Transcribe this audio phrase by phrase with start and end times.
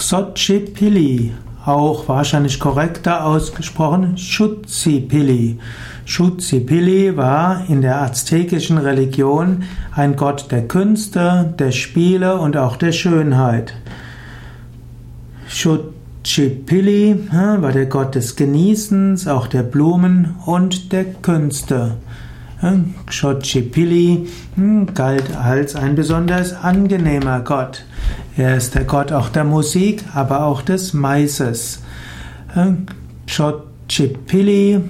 [0.00, 1.32] Xochipilli,
[1.66, 5.58] auch wahrscheinlich korrekter ausgesprochen Shutsipilli.
[6.06, 12.92] Shutsipilli war in der aztekischen Religion ein Gott der Künste, der Spiele und auch der
[12.92, 13.74] Schönheit.
[15.48, 21.98] Shutsipilli war der Gott des Genießens, auch der Blumen und der Künste.
[23.10, 27.84] Xochipilli hm, galt als ein besonders angenehmer Gott.
[28.36, 31.82] Er ist der Gott auch der Musik, aber auch des Maises.
[33.26, 34.80] Xochipilli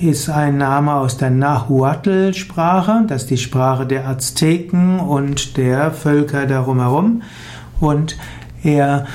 [0.00, 6.46] ist ein Name aus der Nahuatl-Sprache, das ist die Sprache der Azteken und der Völker
[6.46, 7.22] darum herum.
[7.80, 8.16] Und
[8.62, 9.06] er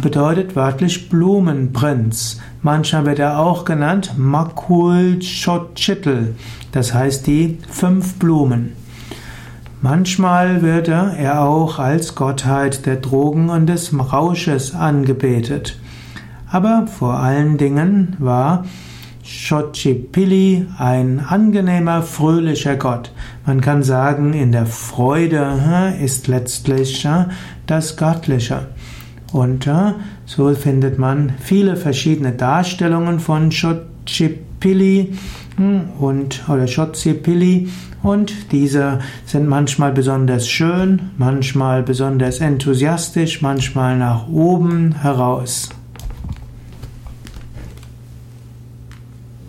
[0.00, 2.40] bedeutet wörtlich Blumenprinz.
[2.62, 6.34] Manchmal wird er auch genannt Makul Xochitl,
[6.72, 8.72] das heißt die fünf Blumen.
[9.82, 15.78] Manchmal wird er auch als Gottheit der Drogen und des Rausches angebetet.
[16.50, 18.64] Aber vor allen Dingen war
[19.24, 23.12] Xochipilli ein angenehmer, fröhlicher Gott.
[23.44, 27.06] Man kann sagen, in der Freude ist letztlich
[27.66, 28.66] das Göttliche.
[29.34, 29.68] Und
[30.26, 35.12] so findet man viele verschiedene Darstellungen von Xochipilli
[35.56, 37.68] hm, und oder Xochipilli
[38.04, 45.68] und diese sind manchmal besonders schön, manchmal besonders enthusiastisch, manchmal nach oben heraus.